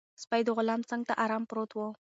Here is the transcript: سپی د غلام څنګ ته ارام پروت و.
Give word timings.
سپی 0.21 0.41
د 0.45 0.49
غلام 0.57 0.81
څنګ 0.89 1.01
ته 1.07 1.13
ارام 1.23 1.43
پروت 1.49 1.71
و. 1.73 1.79